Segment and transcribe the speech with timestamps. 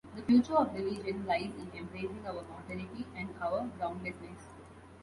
[0.15, 4.47] The future of religion lies in embracing our mortality and our groundlessness.